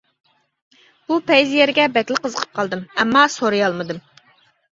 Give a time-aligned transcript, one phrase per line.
[1.11, 4.03] بۇ پەيزى يەرگە بەكلا قىزىقىپ قالدىم، ئەمما سورىيالمىدىم.